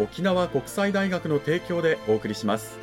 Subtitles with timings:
[0.00, 2.78] 沖縄国際大学の提供でお送りします。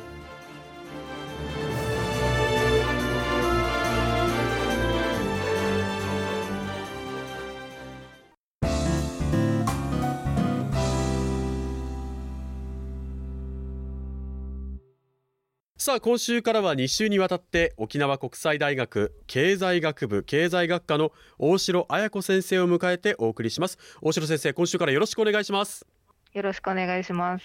[15.76, 23.78] さあ今週からは2週にわたって沖縄国際大学経済学部経済学科の大城彩子先生を迎えてお送りします。
[24.02, 25.97] 大城先生今週からよろしくお願いします。
[26.32, 27.44] よろしくお願いします。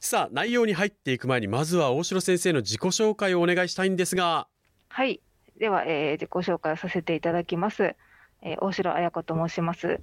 [0.00, 4.48] さあ内容に入っていく前にまずは大城先生の自己紹介をお願いしたいんですが。
[4.88, 5.20] はい。
[5.58, 7.94] では、えー、自己紹介をさせていただきます、
[8.40, 10.00] えー、大城彩子と申します、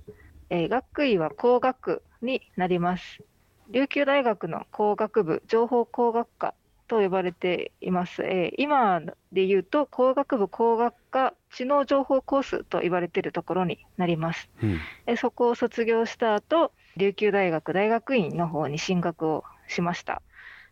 [0.51, 3.23] えー、学位は工学になります。
[3.69, 6.53] 琉球大学の工学部情報工学科
[6.87, 8.23] と呼ばれています。
[8.23, 14.49] えー、今で言うと工学部工学科知能情報コースと言われているところになります。
[14.61, 20.21] うん、えそこを卒業した後、琉球大学大学院の方に進学をしました。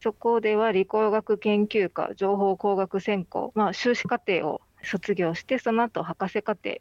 [0.01, 6.77] そこでは理工学研究科情報工学専攻、まあ、修士課程を卒業して、その後博士課程、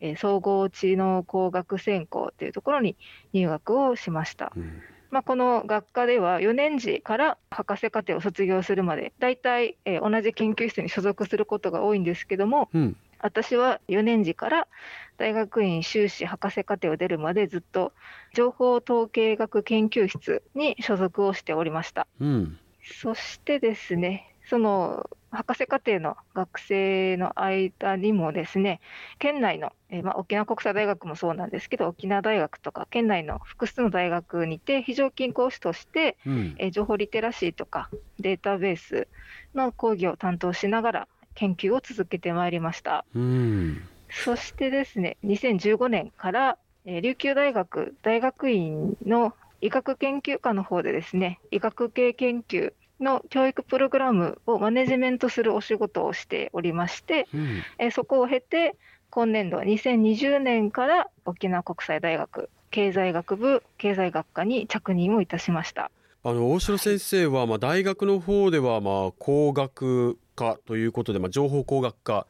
[0.00, 2.96] えー、総合知能工学専攻というところに
[3.32, 4.52] 入学をしました。
[4.56, 14.68] うんまあ、この学科では4年次から博士課程を卒業するまで大体、えー、同じ研究室に所属することが多いんですけども、うん、私は4年次から
[15.16, 17.92] 大学院修士博士課程を出るまでずっと
[18.34, 22.06] 情報統計学研究室に所属をしておりました。
[22.20, 28.80] うん、そしてですねその博士課程の学生の間にもですね、
[29.18, 39.06] 県内の、えー、まあ、沖縄国際大学もそうなんですけど、沖縄大学とか県内の複数の大学にて非常勤講師として、うん、えー、情報リテラシーとかデータベース
[39.54, 43.04] の講義を担当しながら研究を続けてまいりました。
[43.14, 58.74] うん、そしてですね、2015年から、えー、琉球大学大学院の医学研究科の方でですね、医学系研究の教育プログラムをマネジメントするお仕事をしておりまして、うん、えそこを経て、
[59.10, 65.92] 今年度2020年から沖縄国際大学経済学部経済学科に着任をいたしました。
[66.24, 72.26] あの大城先生はまあ大学の方ではまあ工学科ということでまあ情報工学科。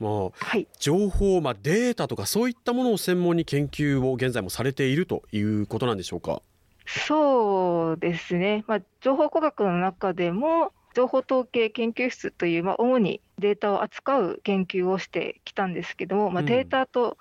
[0.00, 6.42] まあ、はい、情報、まあ、データとかそういったものを専門に研究を現在もされているということなんでしょうか？
[6.84, 17.16] そうですね、まあ、情報工学の中でも、情報統計研究室という、まあ、主にデータを扱う研究をしてきたんですけども、まあ、データと、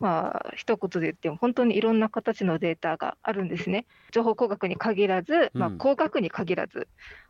[0.00, 3.86] うん、まあ一言で言っても、本当にいろんな形のデータがあるんですね。
[4.12, 6.86] 情報工学に限らず、まあ、工学に限らず、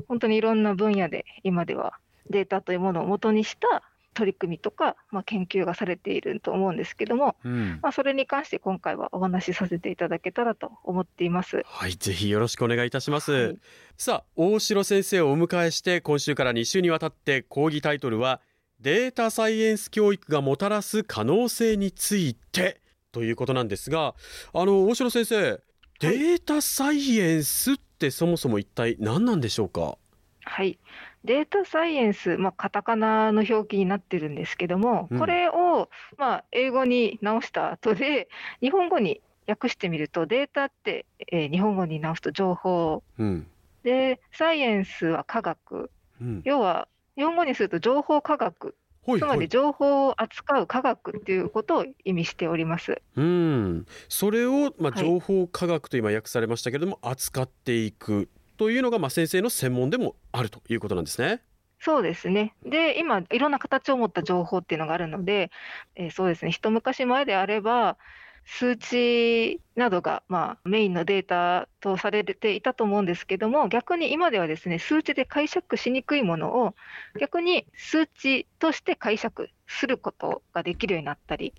[0.09, 1.95] 本当にいろんな分野で今では
[2.29, 3.83] データというものを元にした
[4.13, 11.63] 取り組みとか、まあ、研究がされていると思うんですけども、うん、まあ、それに関して今回はお話しさせていただけたらと思っています。
[11.65, 13.33] はい、ぜひよろしくお願いいたします。
[13.33, 13.59] はい、
[13.97, 18.41] さあ、大城先生をお迎えして今週から2週にわたって講義タイトルは
[18.81, 22.81] データサイエンス教育がもたらす可能性について
[23.13, 24.15] ということなんですが、
[24.53, 25.61] あの大城先生、
[26.01, 29.99] データサイエンスってそもそも一体何なんでしょうか？
[30.45, 30.79] はい、
[31.25, 38.29] データサイエンス、まあ、カタカナの表記になってるんですけども、これを、まあ、英語に直した後で、
[38.61, 43.47] 日本語に訳してみると、データって、えー、日本語に直すと情報、うん、
[43.83, 45.91] で、サイエンスは科学、
[46.21, 48.75] うん、要は日本語にすると情報科学。
[49.19, 53.01] つまり情報を扱う科学っていうことを意味しております。
[53.17, 58.29] うん、それをまあ情報科学と今訳されましたけれども、はい、扱っていく
[58.61, 61.41] というのが、まあ、先生の専門でもあるということなんですね。
[61.79, 62.55] そうですね。
[62.63, 65.51] で、今、いろんな形を持った情報っていうのがあるので、
[65.95, 67.97] えー、そうですね、一昔前であれば、
[68.45, 76.75] 数値などが、まあ、メインのデータとされていたと思うんですけども、逆に今ではですね、数値で解釈しにくいものを、
[77.19, 81.55] 逆に数値として解釈することができるようになったり、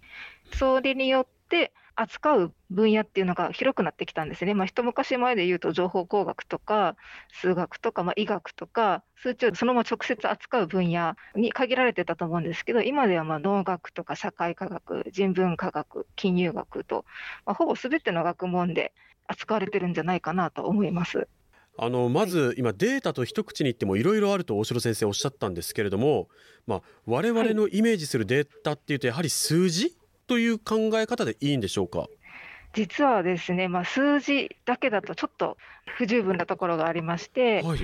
[0.54, 4.54] それによって扱う分野っていうのが広くなってきたんですね。
[4.54, 6.96] まあ、一昔前で言うと情報工学とか
[7.32, 17.06] 数学とか、まあ、医学とか数値をそのまま直接扱う分野に限られてたと思うんですけど今ではまあ農学とか社会科学人文科学金融学と、
[17.46, 18.94] まあ、ほぼ全ての学問で
[19.28, 21.28] 扱われてるんじゃないかなと思います。
[21.78, 26.28] あのまず今データと一口に言ってもいろいろあると大城先生おっしゃったんですけれども、
[26.68, 29.96] まあ、我々のイメージするデータっていうとやはり数字？
[30.28, 32.08] という考え方でいいんでしょうか？
[32.74, 35.58] 実はですね、まあ、数字だけだとちょっと
[35.98, 37.80] 不十分なところがありまして、はい、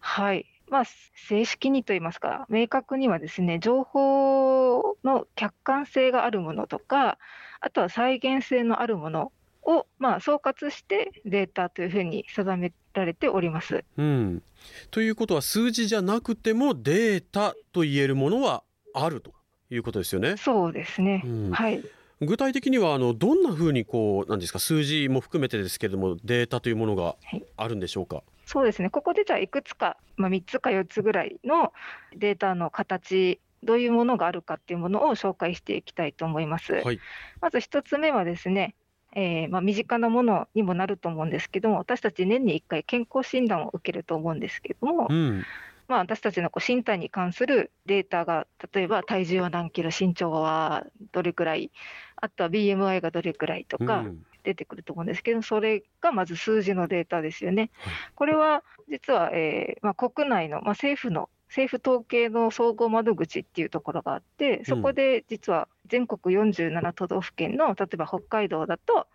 [0.00, 0.84] はい、まあ、
[1.28, 7.18] 正式にといいますか、明確にはですね、情報の客観性があるものとか、
[7.60, 9.32] あとは再現性のあるもの
[9.62, 13.84] を、まあ、総括してデータというふうに定められております。
[13.96, 14.42] うん、
[14.90, 19.32] ということは、数字じゃなくてもデータと言えるものはあると
[19.70, 20.36] いうことですよね。
[20.36, 21.22] そうですね。
[21.24, 21.82] うん、はい。
[22.20, 27.16] 具体的にはあのどんなふうにこうなんですか数字も含めてですけれどもデータというものが
[27.58, 28.16] あるんでしょうか？
[28.16, 28.88] はい、そうですね。
[28.88, 31.72] ここでじゃあいくつかまあ3つか4つぐらいの
[32.16, 36.72] データの形どういうものがあるかっていうものを紹介していきたいと思います。
[36.72, 37.00] はい、
[37.40, 38.74] まず1つ目はですね。
[39.18, 45.42] えーまあ、身近なものにもなると思うんですけども私たち年に1回健康診断を受けると思うんですけども、うん、
[45.88, 51.70] まあ、私たちのこう身体に関するデータが、例えば体重は何キロ、身長はどれくらい、
[52.16, 54.04] あとは BMI がどれくらいとか
[54.42, 57.70] 出てくると思うんですけど、それがまず数字のデータですよね。
[58.14, 69.06] これは実は、えーまあ、国内の、まあ、政府の政府統計の総合窓口っていうところがあって、そこで実は全国47都道府県の、例えば北海道だと、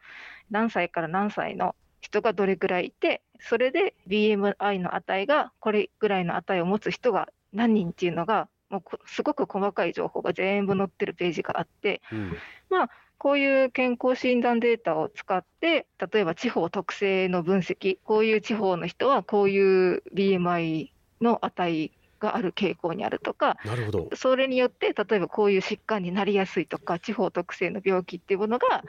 [0.49, 12.37] 何歳から何歳の人がどれくらいいて、それで BMI の値がこれぐらいの値を持つ人が何人っていうのが、もうすごく細かい情報が全部載ってるページがあって、うん、
[12.69, 20.89] まあ、こういう健康診断データを使って、例えば地方特性の分析、こういう地方の人はこういう BMI
[21.21, 24.09] の値がある傾向にあるとか、なるほど。
[24.13, 28.83] それによって、例えばこういう疾患になりやすいとか、地方特性の病気っていうものが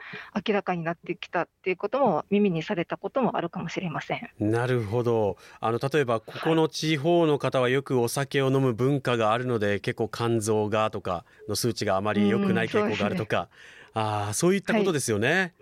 [0.47, 4.29] 明らかになってきたっていうことも、耳にされたこともあるかもしれません。
[4.39, 5.37] なるほど。
[5.59, 13.49] あの、例えばここの地方の方はよくお酒を飲む文化があるので、結構肝臓がとかの数値があまり良くない傾向があるとか。
[13.95, 15.29] ああ、そういったことですよね。
[15.29, 15.53] はい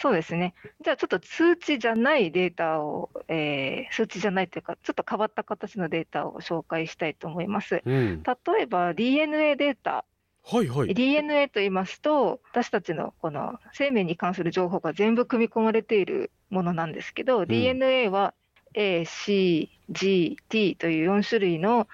[0.00, 0.54] そうですね。
[0.82, 7.82] じゃあちょっと数値じゃないデータを、えー、数値じゃないというか、ちょっと変わった形のデータを紹介したいと思います。
[7.84, 10.04] うん、例えば DNA データ。
[10.44, 18.34] はいはい、DNA と言いますと、私たちのこの生命に関する情報が全部組み込まれているものなんですけど、うん、DNA は
[18.74, 21.88] A、C、G、T という4種類の、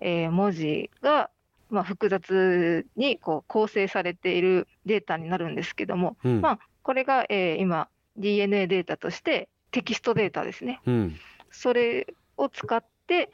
[0.00, 1.30] えー、文字が
[1.70, 10.80] まあ、複雑にこう構成されているデータになるんですけども、うん、まあ、これが、えー、今、DNA データとしてテキストデータですね。
[10.86, 11.16] うん、
[11.50, 13.30] それを使って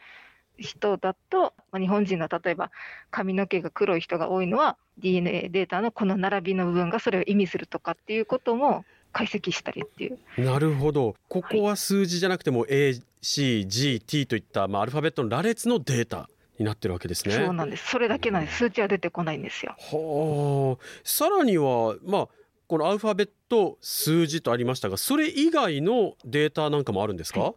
[0.58, 2.70] 人だと、まあ、日本人の例えば
[3.10, 10.18] 髪の毛が黒い人が多いのは DNA データのこの並びの部分がそれを意味するとかっていうことも解析したりっていう。
[10.38, 11.14] なるほど。
[11.28, 16.28] ここは数字じゃなくても A、C、G、T といった、まあ、アルファベットの羅列のデータ
[16.58, 17.34] になってるわけですね。
[17.34, 17.88] そうなんです。
[17.88, 18.58] それだけなんです。
[18.58, 19.74] 数値は出てこないんですよ。
[19.78, 21.00] はあ。
[21.02, 22.28] さらには、まあ、
[22.68, 27.54] このアルファベット数字とありましたがそれ以外のデータなんかもあるんですか、はい、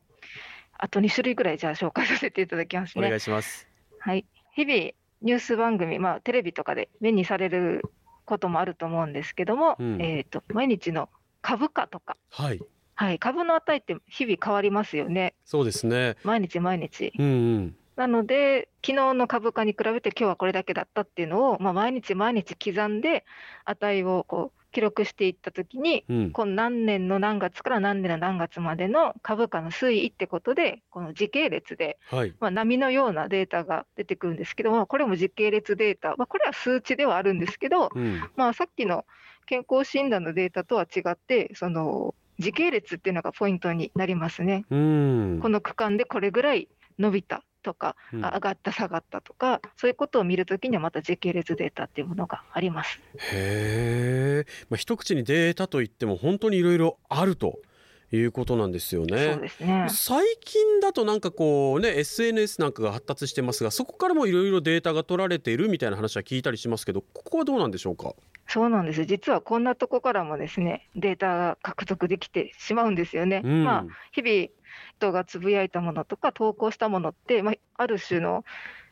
[0.77, 3.05] あと2種類ぐらいじゃあ紹介させていただきますね。
[3.05, 3.67] お願いします。
[3.99, 4.25] はい。
[4.53, 4.75] 日々
[5.21, 7.83] ニュース番組まあテレビとかで目にされる
[8.25, 11.09] こともあると思うんですけども、うん、えっ、ー、と毎日の
[11.41, 12.15] 株価とか。
[12.29, 12.61] はい。
[12.95, 15.33] はい、株の値って日々変わりますよね。
[15.45, 16.17] そうですね。
[16.23, 17.13] 毎日毎日。
[17.17, 23.25] うんうん、なので、昨日の株価に比べて今日はこれだけだったっていうのを、まあ、毎日毎日刻んで
[23.63, 39.05] 値をこう記録していったときに、うん、この何年の何月から何年の何月までの株価の推移ってことで、この時系列で、はい、まあ、波のようなデータが出てくるんですけども、これも時系列データ、まあ、これは数値ではあるんですけど、うん、まあ、さっきの
[39.45, 44.65] 健康診断のデータとは違って、その時系列っていうのがポイントになりますね。
[44.69, 52.99] うん、この区間でこれぐらい伸びたとか、うん、上がった下がったとかそういうことを見るときにはまた時系列データっていうものがあります。
[53.31, 57.59] へえ、まあ、一口にデータといっても本当にいろいろあると。
[58.11, 59.33] いうことなんですよね。
[59.33, 59.85] そうですね。
[59.89, 68.15] 最近だとなんかこうね SNS なんかが発達してますがそこからもいろいろデータが取られているみたいな話は聞いたりしますけどここはどうなんでしょうか？
[68.50, 73.41] そうなんです実はこんなとこからもですねデータが獲得できてしまうんですよね。
[73.44, 74.48] うんまあ、日々
[74.98, 78.44] 人がつぶやいたものとか投稿したものって、まあ、ある種の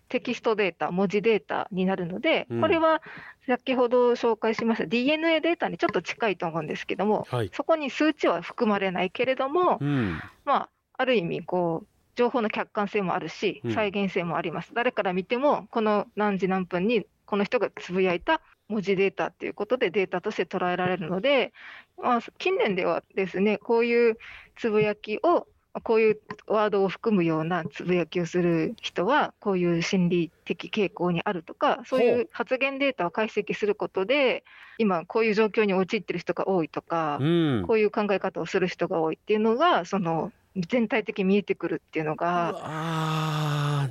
[0.09, 3.01] テキストデータ、文字データになるので、うんこれは
[3.45, 7.51] 先ほど紹介しました DNA データにちょっと近いと思うんですけども、はい。
[7.53, 10.19] そこに数値は含まれないけれども、うん。
[10.43, 14.73] まあ、ある意味こう、情報の客観性もあるしうん、再現性もあります。
[14.73, 21.53] 誰から見ても、この何時何分にこの人がつぶやいた文字データっていうことでデータとして捉えられるので、
[22.01, 24.17] まあ、近年ではですね、こういう
[24.57, 25.47] つぶやきを、
[25.83, 34.43] こういうワードを含むようなつぶやきをする人は、こういう心理的傾向にあるとか、そういう発言データを解析することで、
[34.79, 37.25] 今、こういう状況に陥っている人が多いとか、う
[37.61, 37.63] ん。
[37.67, 43.89] こういう考え方をする人が多いっていうのが、その全体的に見えてくるっていうのが、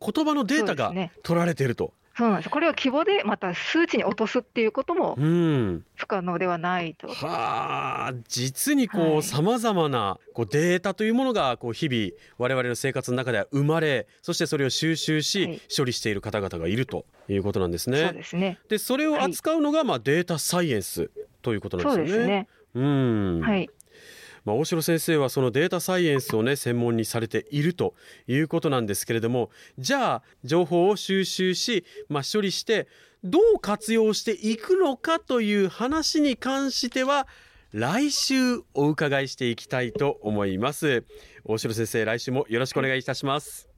[0.00, 0.92] 言葉のデータが
[1.22, 1.92] 取られていると。
[2.16, 2.50] そうなんです。
[2.50, 5.84] これを規模でまた数値に落とすっていうこともうん。
[5.94, 7.08] 不可能ではないと。
[7.08, 18.12] はあ、実にこう、はいさまざまなこうデータというものがこう日々我々の生活の中では生まれ、そしてそれを収集し、はい処理している方々がいるということなんですそうね。
[18.12, 18.58] ですね。
[18.68, 22.26] で、それを扱うのがまあデータサイエンスということなんそうですよね。
[22.26, 22.48] ですね。
[22.74, 23.40] うん。
[23.40, 23.70] はい。
[24.44, 27.94] まあ、大城先生はそのデータサイエンスをね専門にされていると
[28.26, 32.88] いうことなんですけれどもじゃあ情報を収集し、まあ、処理して
[33.24, 37.28] どう活用していくのかという話に関しては
[37.72, 41.04] 来週お伺いしていきたいと思います。
[41.44, 43.70] 大城先生来週もよろしくお願いいたします。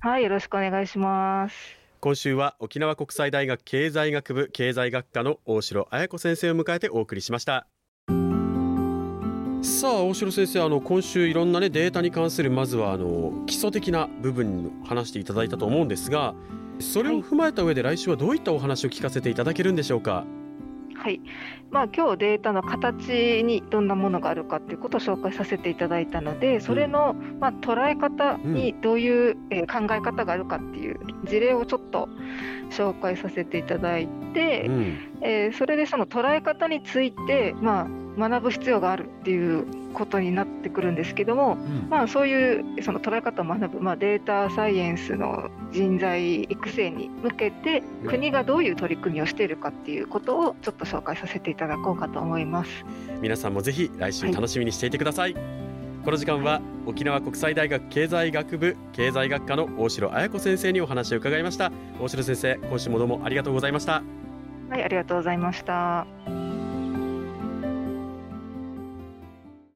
[0.00, 1.86] はい、よろしくお願いします。
[2.00, 7.66] 今週は沖縄国際大学経済学部経済学科の大城彩子先生を迎えてお送りしました
[9.66, 16.34] さあ大城先生あの今週いろんなねデータに関するまずはあの基礎的な部分を話していただいたと思うんですが
[16.78, 20.24] それを踏まえた上で来週はどういったお話を聞かせていただけるんでしょうか？
[20.94, 21.20] はい。
[21.72, 32.08] まあ今日データの形にどんなものがあるかっていうことを紹介させていただいたので、それのまあ捉え方にどういうえー考え方があるかっていう事例をちょっと
[32.70, 34.96] 紹介させていただいて、うん。
[35.22, 41.88] えーそれでその捉え方について、まあ、学ぶ必要があるっていうことになってくるんですけども、うん。
[41.90, 48.10] まあ、そういうその捉え方を学ぶ、まあ、データサイエンスの人材育成に向けてうん。
[48.10, 52.70] 国がどういう取り組みをしているかっていうことをちょっと紹介させていただこうかと思います。
[53.20, 55.34] 皆さんもぜひ来週楽しみにしていてください、
[56.04, 61.72] この時間は沖縄国際大学経済学部経済学科の大城彩子先生にお話を伺いました。
[62.00, 64.02] 大城先生今週もどうもありがとうございました。
[64.68, 66.45] はい、ありがとうございました。